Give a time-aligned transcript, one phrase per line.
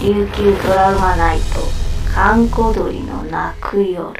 [0.00, 1.44] 琉球ドラマナイト
[2.14, 4.12] 閑古鳥の泣く夜。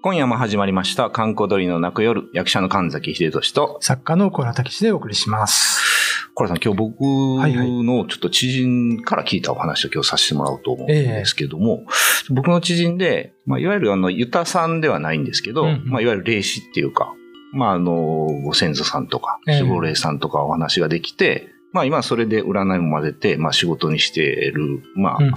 [0.00, 6.30] 今夜も始まりました、観光鳥の泣く夜、役者の神崎秀俊と、作家の小原武史でお送りします。
[6.34, 11.84] コラさん、今日僕のちょっと知人から聞いたお話を今日させてもらおうと思うんですけども、
[12.30, 15.90] 僕の知人で、まあ、いわゆるあの、ユタさんではないんですけど、うんうん。
[15.90, 17.12] まあ、いわゆる霊視っていうか、
[17.52, 19.62] まあ、あの、ご先祖さんとか、ええ。
[19.62, 25.32] 守護霊さんとかお話ができて、まあ、今それで占いも混ぜて、まあ、仕事にしている、まあ、うん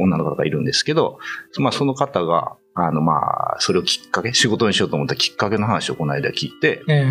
[0.00, 1.18] 女の方がいるんですけど、
[1.58, 7.04] まあ、その方が、あの、まあ、それをきっかけ、仕事にしようと思ったきっかけの話をこの間聞いて、え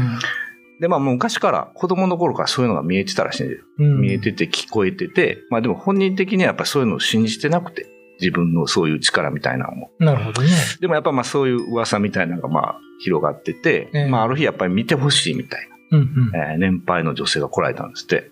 [0.79, 3.65] で、まあ、昔から、子供の頃からそういうのが見えてたらしいんですよ。
[3.79, 7.87] えうん見えてて聞こえてて、まあでも本人的にはやっぱそういうのを信じてなくて、
[8.19, 9.91] 自分のそういう力みたいなのも。
[9.99, 10.49] なるほどね。
[10.79, 16.31] でもやっぱまあそういう噂みたいなのがまあ広がってて、ええまあある日やっぱり見てほしいみたいうんうん。
[16.31, 18.31] な、えー年配の女性が来られたんですって。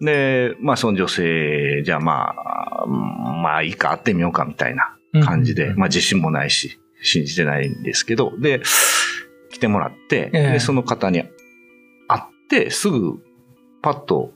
[0.00, 8.62] で、まあその女性、じゃあまあ、うんまあいいか、会ってみようかみたいな感じで、うんまあ自信もないし、信じてないんですけど、で、
[9.52, 11.28] 来てもらって、ええで、その方に会
[12.18, 13.18] って、すぐ、
[13.82, 14.32] パッと、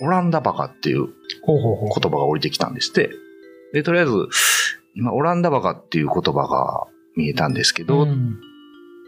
[0.00, 1.08] オランダバカっていう。
[1.46, 3.10] 言葉が降りてきたんですって。
[3.72, 4.12] で、とりあえず、
[4.94, 8.38] 今、オランダバカっていう言葉が見えたんですけど、ってん。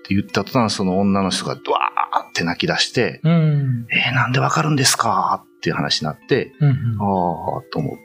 [0.09, 3.87] 言った途端、その女の人がドワーって泣き出して、うん。
[3.91, 5.45] えー、なんでわかるんですか？
[5.59, 7.97] っていう話になって、うんああ、と思っ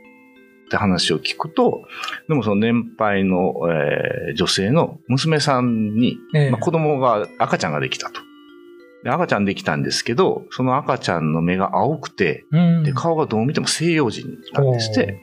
[0.70, 1.84] て話を聞くと、
[2.28, 8.22] でもその年配の、えー女性の娘さんに、ええまあ、子供が、赤ちゃんができたと。
[9.04, 12.84] で赤ちゃんできたんですけど、その赤ちゃんの目が青くて、うん。
[12.84, 15.22] で、顔がどう見ても西洋人なんですって。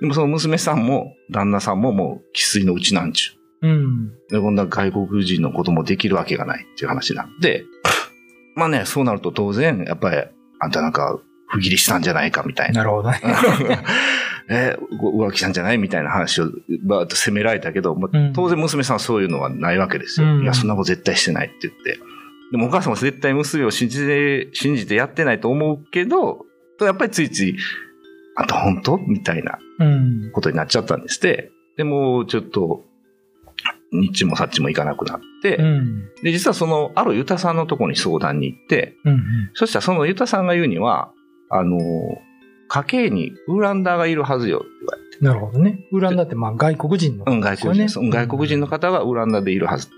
[0.00, 4.06] でもその娘さんも旦那さんももう生粋のうちなんちゅうん。
[4.06, 4.12] う。
[4.30, 7.64] で、こんな外国人の子供できるわけがないっていう話なんで、
[8.54, 10.16] まあね、そうなると当然、やっぱり、
[10.60, 11.20] あんたなんか、
[11.50, 12.80] 不義理したんじゃないかみたいな。
[12.80, 13.20] なるほどね。
[14.50, 16.50] えご浮気したんじゃないみたいな話を
[16.82, 20.26] バーッと責められたけど、まあうん当然娘さんはそういうのはないわけですよ。
[20.26, 21.98] うんいや、そんなこと絶対してないって言って。
[22.50, 26.46] でもお母さんも絶対娘を信じて、信じてやってないと思うけど、
[26.78, 27.56] とやっぱりついつい、
[28.36, 28.96] あんた本当？
[28.98, 30.30] みたいなうん。
[30.32, 31.50] ことになっちゃったんですって。
[31.76, 32.84] でも、ちょっと、
[33.92, 36.08] 日もさっちもいかなくなって、うん。
[36.22, 39.22] で、実はその、あるユタさんのところに相談に行って、うん。
[39.54, 41.12] そしたらそのユタさんが言うには、
[41.50, 41.78] あの、
[42.68, 45.24] 家系にウランダーがいるはずよって言われて。
[45.24, 45.86] なるほどね。
[45.90, 49.96] ウランダってまあ外国人のうん、方外国人うん外国人の方がウランダでいるはずって。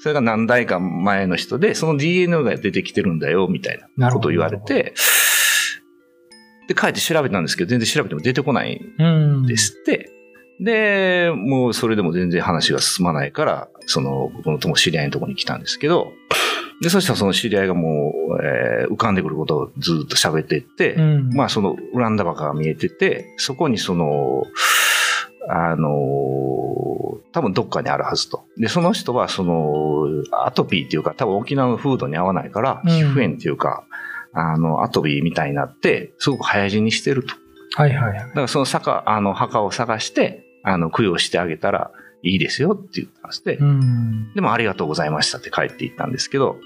[0.00, 4.94] それが何代か前の人で、その DNA が出てきてるんだよ、みたいなことを言われて、
[6.68, 9.42] で、帰って調べたんですけど、全然調べても出てこないうん。
[9.42, 10.10] んですって。
[10.60, 16.12] で、もうそれでも全然話が進まないから、その、僕の友知り合いのところに来たんですけど、
[16.82, 21.30] で、そしたらその知り合いがもう、えー浮かんでくることをずっと喋っていって、うん。
[21.34, 24.44] まあそのウランダバカが見えてて、そこにその、
[25.48, 25.88] あの
[27.32, 28.44] 多分どっかにあるはずと。
[28.56, 33.84] で、その人はその、アトピーっていうか、多分沖縄の風土に合わないから、うん皮膚炎っていうか、
[34.32, 37.34] あの、アトピーみたいになって、すごく早死にしてると。
[37.74, 38.26] はいはいはいだ。
[38.26, 41.90] からその墓、あの、墓を探して、あの、供養してあげたら
[42.22, 43.56] いいですよって言ったんですって。
[43.56, 44.32] うん。
[44.34, 46.56] でもありがとうございましたって帰っていったんですけど、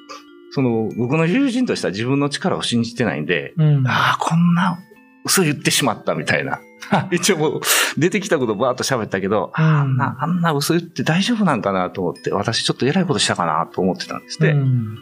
[0.51, 3.87] その、僕の友人としては自分の力を信じてないんで、うん。
[3.87, 4.79] ああ、こんな
[5.25, 6.61] 嘘言ってしまったみたいな。
[7.11, 7.61] 一応もう
[7.97, 14.53] 出てきたことバーッと喋ったけど、ああんな、あんな嘘言って大丈夫なんかなと思って、私ちょっと偉いことしたかなと思ってたんですって。
[14.53, 14.99] うん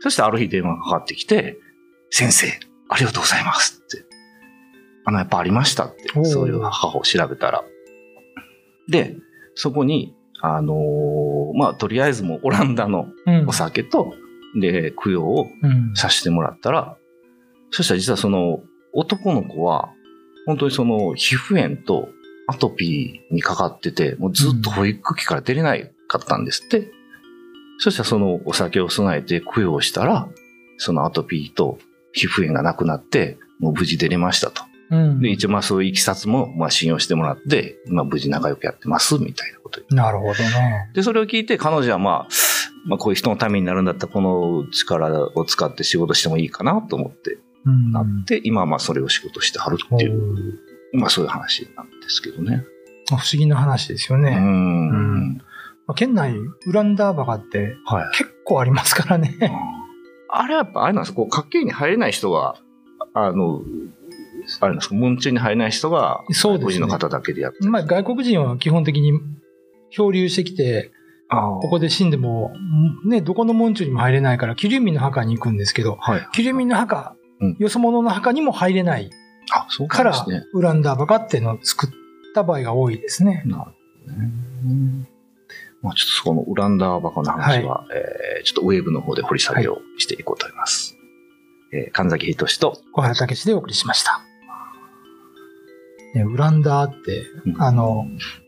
[0.00, 1.58] そしてある日電話がかかってきて、
[2.10, 2.48] 先生、
[2.88, 4.04] ありがとうございますって。
[5.04, 7.62] あの、やっぱありましたってそういう母を調べたら。
[8.90, 9.16] で、
[9.54, 14.14] そこに、あのーまあ、とりあえずもうオランダのうんお酒と、
[14.58, 15.94] で、供養をうん。
[15.94, 16.96] させてもらったら、
[17.70, 18.60] そしたら実はその
[18.92, 19.90] 男の子は、
[20.46, 22.08] 本当にその皮膚炎と
[22.48, 26.90] アトピーにかかってて、もうずっと保育器から出れないかったんですって。
[27.78, 30.28] そしたらそのお酒を備えて供養したら、
[30.78, 31.78] そのアトピーと
[32.12, 34.62] 皮膚炎がなくなって、もう無事出れましたと。
[34.90, 35.20] うん。
[35.20, 40.90] で、一応まあそういういきさつもまあ信用してもらって、今無事仲良くやってます、みたいなことなるほどね。
[40.94, 42.28] で、それを聞いて彼女はまあ、
[42.86, 47.92] まあこういう人のためになるんだったらこの力を使って仕事してもいいかなと思ってうん。
[47.92, 50.58] なって、今はまあそれを仕事してはるっていう、
[50.92, 52.64] まあそういう話なんですけどね。
[53.08, 54.36] 不思議な話ですようね。
[54.36, 55.36] ん。
[55.86, 58.16] まあ県内、ウランダーバカってはい。
[58.16, 59.36] 結構ありますからね。
[60.28, 62.56] あれはやっぱあれなんですかこう、家計に入れない人が、
[63.14, 63.62] あの、
[64.60, 67.70] あれなんですか門中に入れない人が、そうですね外国人の方だけでやってる。
[67.70, 69.12] まあ外国人は基本的に
[69.90, 70.92] 漂流してきて、
[71.30, 72.52] ここで死んでも、
[73.06, 76.28] ね、どこの門中にも入れないから、キリュウミンの墓に行くんですけど、はい。
[76.32, 79.10] キリュウミンの墓、うんよそ者の墓にも入れない
[79.52, 80.44] あ、そうからね。
[80.52, 81.90] ウランダーバカっていうのを作っ
[82.34, 83.42] た場合が多いですね。
[83.46, 83.70] なるほ
[84.06, 85.08] どね。
[85.82, 90.96] まあ、ちょっとそこのウランダーバカの話は、えーちょっとウェーブの方で掘り下げをしていこうと思います。
[91.72, 94.29] えー神崎仁と、小原武史でお送りしました。
[96.14, 98.06] ね、ウランダーって、うんあの、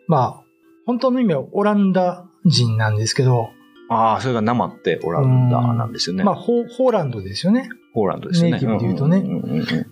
[0.08, 0.44] まあ、
[0.86, 3.50] 本当の意味はオランダ人なんですけど、
[3.88, 6.24] ああ、それが生ってオランダーなんですよね。
[6.24, 7.68] まあ、ホホーランドですよね。
[7.94, 8.52] ポーランドですね。
[8.52, 9.22] ネイティブで言うとね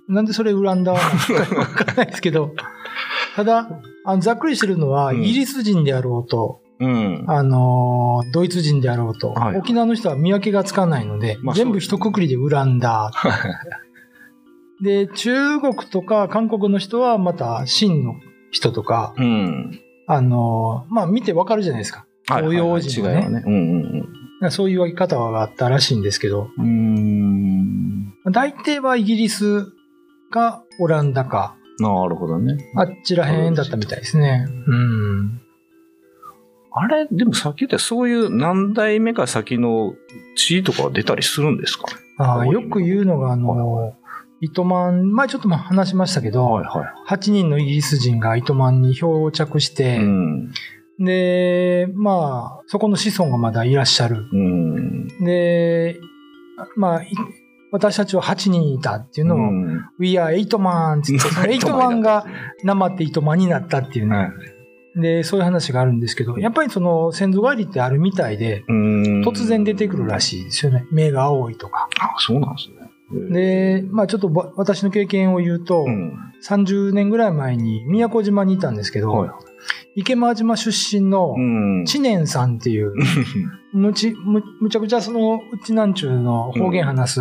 [0.09, 2.55] なんでそれウランダーなのかわからないですけど、
[3.37, 3.69] ただ、
[4.05, 7.25] あのざっくりしてるのは、うんイギリス人であろうと、うん。
[7.27, 13.31] あのードイツ人であろうと、はい沖縄の人は見分けがつかないので、まあ全部一括りでウランダー。
[14.83, 18.15] で、中国とか韓国の人はまた清の
[18.51, 19.81] 人とか、うん。
[20.07, 22.07] あのーまあ見てわかるじゃないですか。
[22.27, 23.45] 東洋人のねはいはいはい違いはね。
[23.47, 23.55] うん
[24.43, 28.15] うんそういう分け方があったらしいんですけど、うん。
[28.33, 29.67] 大抵はイギリス
[30.31, 32.57] かオランダか、なるほどね。
[32.75, 34.47] あっちらへんだったみたいですね。
[34.67, 35.43] うん。
[36.73, 39.93] あれ、でもさっき言ったそういう何代目か先の
[40.37, 41.85] 地とかは出たりするんですか？
[42.17, 43.95] ああよく言うのが、あの、
[44.41, 49.75] 糸満、前ちょっとまあ話しましたけど、はいは8人のイギリス人が糸満に漂着しい。
[49.75, 50.53] て、うん。
[50.99, 54.29] で、まあ、そこの子孫がまだいらっしゃる。
[54.33, 55.09] うん。
[55.25, 55.99] で、
[56.77, 57.09] まあ、い
[57.73, 59.85] 私たちは8人いたっていうのを、うん。
[59.99, 62.27] We are 8 man って言って、その 8万が
[62.65, 64.31] 生って糸満になったっていうね、はい
[64.97, 70.87] で、そういう話があるんですけど、やっぱりその先祖返りってあるみたいで、うん突然出てくるらしいですよね。
[70.91, 71.89] 目が青いとか。
[72.01, 72.80] あ、そうなんですね。
[73.13, 76.19] で、まあちょっとば私の経験を言うと、うん。
[76.43, 79.31] 30年ぐらい前に宮古島にいたんですけど、はい。
[79.97, 81.85] 池間島出身のうん。
[81.87, 82.93] 知念さんっていう、
[83.73, 87.21] むちむむちゃくちゃそのうちなんちゅうの方言話す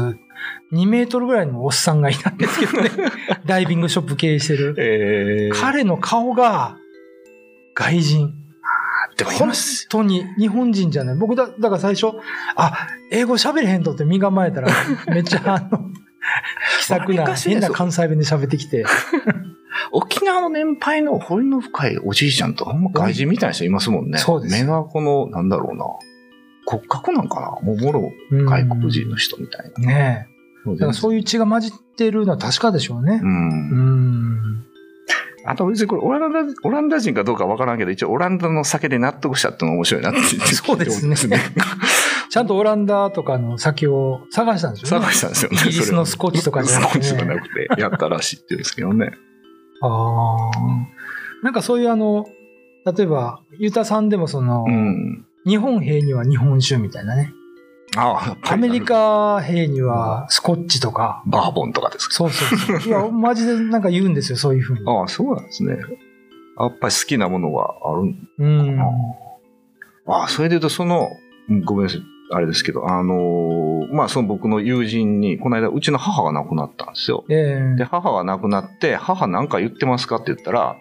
[0.72, 2.90] 2メートルぐらいのおっさんがいたんですけどね。
[3.46, 4.76] ダイビングショップ経営してる。
[4.78, 6.78] えー、彼の顔が
[7.74, 8.39] 外人。
[9.20, 11.16] でもい本ます当に日本人じゃない。
[11.16, 12.18] 僕だ、だから最初、
[12.56, 14.70] あ、英語喋れへんとって身構えたら、
[15.14, 15.90] めっちゃあの、
[16.80, 18.86] 気さくな、変な関西弁で喋ってきて。
[19.92, 24.18] 沖縄の年配の彫りの深いおじいちゃんとほんま外人みたいな人いますもんね。
[24.20, 25.86] そうです目がこの、なんだろうな。
[26.66, 29.88] 骨格なんかなもうもろうん外国人の人みたいな。
[29.88, 30.28] ね
[30.68, 30.72] え。
[30.74, 33.26] だからうそういう血が混じってるのは確かでしょうねう。。
[33.26, 34.39] うんん。
[35.50, 40.20] あと別にこれオランダ、オランダ人かどうかわからんけど、一応オランダの酒で納得したってのが面白いなって。
[40.54, 41.40] そうですね
[42.30, 45.06] ちゃんとオランダとかの先を探したんですよね。
[45.06, 45.58] 探したんですよね。
[45.60, 49.14] イギリスのスコッチとかじゃなくてねスコッチじゃなくて、やったらしいって言うんですけどね。
[49.82, 50.52] ああ。
[51.42, 52.28] なんかそういうあの、
[52.86, 55.26] 例えば、ユタさんでもその、うん。
[55.48, 57.34] 日本兵には日本酒みたいなね。
[57.98, 61.24] ああ、アメリカ兵にはスコッチとか。
[61.26, 62.14] バーボンとかですか？
[62.14, 62.88] そうそうそう。
[62.88, 64.82] いや、マジでなんか言うんですよ、そういうふうに。
[64.88, 65.78] ああ、そうなんですね。
[66.60, 68.46] やっぱり好きなものがあるんう
[68.76, 68.80] ん。
[70.08, 71.10] ああ、それで言うと、その、
[71.50, 72.02] うんごめんなさい、
[72.32, 77.24] あれですけど、あのーまあ、その僕の友人に、この間、うちの母が亡くなったんですよ。
[77.30, 80.76] ええで、母が亡くなって、母なんか言ってますかって言ったら、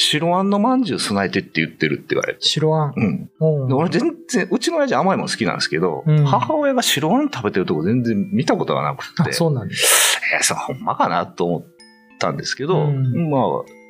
[0.00, 2.40] 白あんのまんじゅう備えてって言ってるって言われて。
[2.42, 2.94] 白あん。
[2.96, 3.74] うん。
[3.74, 10.20] 俺全然、うちの親父甘いもの好きなんですけど、うん母親が白あん食べてるとこ全然見たことがなくて、あそうなんです。
[10.36, 11.64] えー、それほんまかなと思っ
[12.20, 13.38] たんですけど、うんま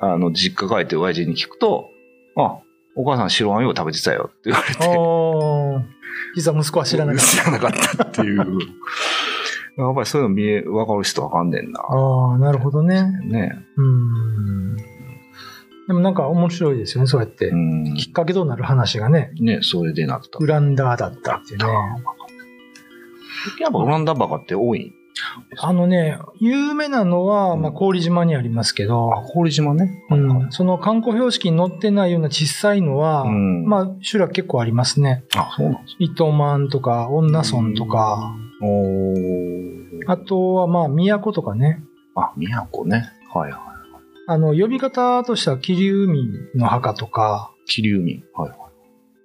[0.01, 1.89] あ、あの、実家帰って親父に聞くと、
[2.35, 2.59] あ、
[2.95, 5.99] お母さん白あんよう食べてたよって言われて、ああ。
[6.35, 8.37] 実は息子は知らなかっ知らなかったっていう。
[9.77, 11.85] やっぱりそういうの見え、わかる人わかんねんなた。。
[11.87, 13.03] ああ、なるほどね。
[13.25, 13.63] ね。
[13.77, 14.77] うん。
[15.89, 17.55] でもなんか面白いですよね、そうやってう。
[17.55, 17.95] ん。
[17.95, 20.37] きっかけとなる話がね、ね、それでなった。
[20.37, 21.65] ウランダーだったっていうね。
[23.59, 24.93] やっぱオランダバカって多い。
[25.57, 30.03] あのね、有名なのは、うんまあ、氷島にありますけど、あ、氷島ね。
[30.11, 35.23] うん、その観光標識に載ってないような小さいのは、うんまあ、種類結構ありますね。
[35.35, 38.35] あ、そうなんです糸満とか、女村とか、
[40.05, 41.81] あとはまあ、都とかね。
[42.13, 43.11] あ、宮古ね。
[43.33, 43.68] はいはい。
[44.31, 48.23] あの、呼び方としては、桐生民の墓とか、桐生民。
[48.35, 48.59] はいはい。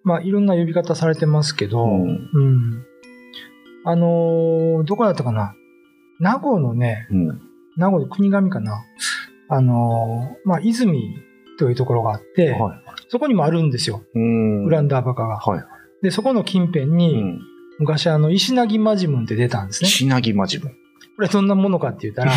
[0.03, 2.87] まあ、いろんな呼び方されてますけど、うんうん
[3.85, 5.55] あのーどこだったかな？
[6.21, 7.41] 名護のね、うん。
[7.77, 8.83] 名護の国神かな？
[9.51, 11.15] あのーまあ、泉
[11.59, 12.79] というところがあって、はい。
[13.11, 14.03] そこにもあるんですよ。
[14.15, 15.37] うんウランダーバカが。
[15.37, 15.65] はい。
[16.03, 17.41] で、そこの近辺うに、ん。
[17.79, 19.91] 昔あの、石なぎマジムンって出たんですね。
[19.91, 20.71] 品木マジブ。
[21.17, 22.33] これどんなものかって言ったら、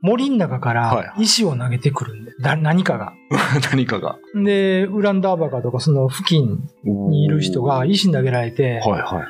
[0.00, 3.12] 森の中かはいらはい石を投げてくるんで、だ何かが。
[3.70, 4.18] 何かが。
[4.34, 9.20] で、ウランダーバカとかその付近にいる人が石投げられて、はいはいは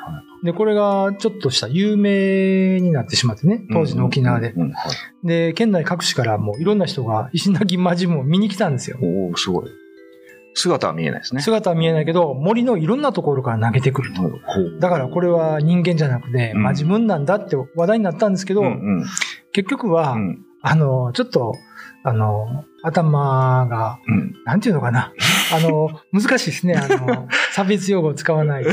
[0.42, 0.46] い。
[0.46, 4.54] で、これがちょっとした有名になってしまってね、当時の沖縄で。
[5.24, 8.98] で、県内各地からもういろんな人が石垣マジムを見に来たんですよ。
[9.02, 9.70] おおすごい。
[10.54, 11.42] 姿は見えないですね。
[11.42, 14.22] 姿は見えないけど、森のいろんなところから投げてくると。
[14.80, 18.70] だからこれは人間じゃなくて、うんマジムンなんだって話題になったんですけど、うんう
[19.02, 19.04] ん
[19.52, 21.54] 結局は、うんあの、ちょっと、
[22.04, 25.12] あの、頭が、うんなんていうのかな。
[25.54, 26.74] あの、難しいですね。
[26.74, 28.64] あの、 差別用語を使わない。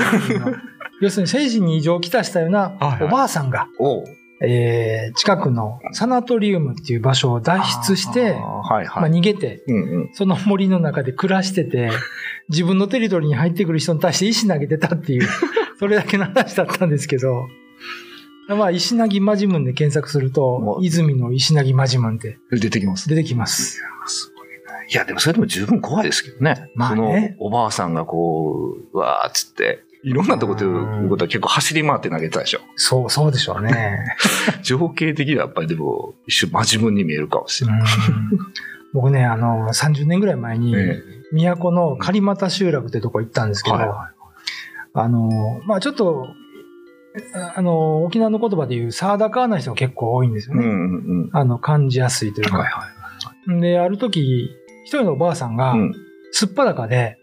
[1.02, 4.04] 要するに、精神に異常をきたしたようなはいはいおばあさんが、おう
[4.42, 9.12] えー近くのサナトリウムっていう場所を脱出して、あーはいまあ、はい。
[9.12, 11.92] 逃げて、うんうんその森の中で暮らしてて、
[12.50, 15.28] 自分のテリトリーに入ってくる人に対して石投げてたっていう、
[15.80, 17.48] それだけの話だったんですけど、
[18.48, 23.08] まあ、石投げマジムンで検索すると、泉の石投げマジムンって出てきます。
[23.08, 23.80] 出てきます。
[24.92, 26.72] いや、でもそれでも十分怖いですけどね。
[26.74, 32.62] まあねそのおばあさんがこう、うわーっつって、いろんなとこでいうことは結構走り回って投げてたでしょ。
[32.76, 34.16] そう、そうでしょうね。
[34.64, 37.82] 情景的にはやっぱりでも、一瞬真自分に見えるかもしれない。
[37.82, 37.86] うん
[38.92, 44.12] 僕ね、あの、30年ぐらい前に、え都の狩俣集落ってとこ行ったんですけど、はいは
[44.94, 46.26] あの、まあちょっと、
[47.56, 50.66] あの、沖縄の言葉で言うサーダカーな人が結構多いんですよね。
[50.66, 51.30] うんうんうん。
[51.34, 52.58] あの、感じやすいというか。
[52.58, 52.68] はい
[53.48, 53.62] はい。
[53.62, 54.50] で、ある時、
[54.86, 57.18] 一人のおばあさんが、うんすっぱだかで、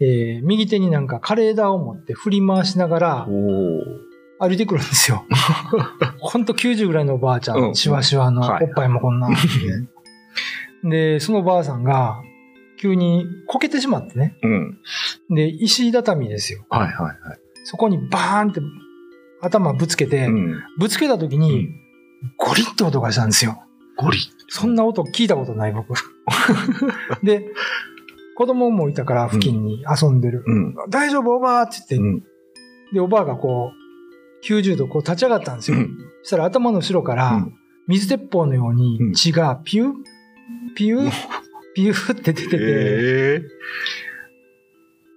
[0.00, 5.24] えー右手になんか枯れ枝を持って振り回しながら歩いてくるんですよ。
[6.18, 9.28] ほんと90ぐらいのおばあちゃん、うんシワシワの、はいおっぱいもこんな。
[10.84, 12.22] で、そのおばあさんが、
[12.80, 14.36] 急にこけてしまってね。
[14.42, 14.78] うん。
[15.30, 16.66] で、石畳ですよ。
[16.68, 17.16] はいはいはい。
[17.64, 18.60] そこにバーンって
[19.40, 20.62] 頭ぶつけて、うん。
[20.78, 21.68] ぶつけた時に、
[22.36, 23.62] ゴリッって音がしたんですよ。
[23.96, 24.18] ゴリ。
[24.48, 25.94] そんな音聞いたことない僕。
[27.22, 27.46] で、
[28.36, 30.42] 子供もいたから付近に遊んでる。
[30.46, 30.74] うん。
[30.90, 31.36] 大丈夫？
[31.36, 32.22] おばあって言って、うん。
[32.92, 33.84] で、おばあがこう、
[34.46, 35.78] 90度こう立ち上がったんですよ。
[35.78, 35.96] うん。
[36.22, 37.54] そしたら頭の後ろからうん、
[37.86, 39.92] 水鉄砲のように血がピュー、
[40.74, 41.10] ピュー、
[41.74, 43.42] ピューって出てて、え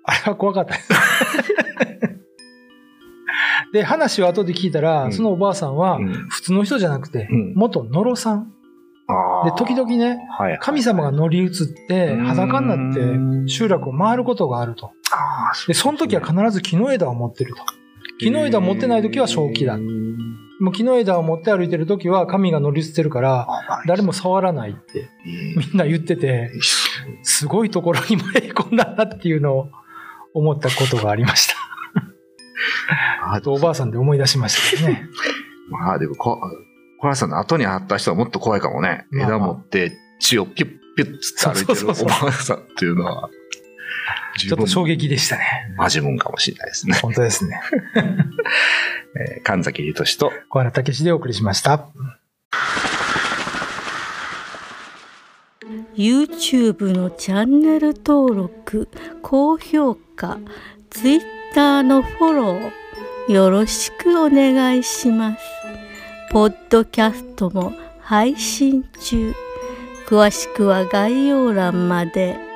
[0.03, 0.75] あれは怖かった。
[3.73, 5.13] で話を後で聞いたら、うん。
[5.13, 7.53] そのおばあさんは普通の人じゃなくて、うん。
[7.55, 8.53] 元野呂さん。
[9.45, 11.51] で、時々ね、はいはい神様が乗り移っ
[11.87, 14.91] て、うん裸になって集落を回ることがあると。
[15.67, 17.63] で、その時は必ず木の枝を持ってると。
[18.19, 19.79] 木の枝を持ってない時は正気だう。
[19.79, 20.17] ん
[20.59, 23.47] もう木の枝を持って歩いてる時は神が乗り移ってるから、
[23.85, 26.61] 誰も触らないってえみんな言ってて、ー
[27.21, 29.69] すごいところに迷い込んだなっていうのを
[30.33, 31.55] 思ったことがありました。
[33.33, 35.07] あとおばあさんで思い出しましたけどね。
[35.69, 36.39] まあでもこ、
[36.99, 39.05] コラさんの後に会った人はもっと怖いかもね。
[39.11, 43.29] まあ枝持って血をピュッピュッつって歩いてるおそうそうそうばあさんっていうのは、
[44.37, 45.73] ちょっと衝撃でしたね。
[45.77, 46.95] マジもんかもしれないですね。
[47.01, 47.61] 本当ですね。
[49.35, 51.87] えー神崎秀俊と、小原武史でお送りしました。
[55.95, 58.87] YouTube のチャンネル登録
[59.21, 60.37] 高評価
[60.89, 65.56] Twitter のフォローよろしくお願いします
[66.29, 69.33] ポッドキャストも配信中
[70.07, 72.46] 詳しくは概要欄まで。